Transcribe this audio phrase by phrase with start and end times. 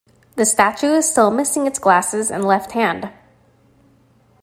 [0.35, 3.11] The statue is still missing its glasses and left hand.